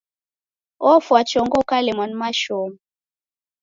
Ofwa 0.91 1.19
chongo 1.29 1.55
ukalemwa 1.63 2.05
ni 2.07 2.15
mashomo. 2.21 2.77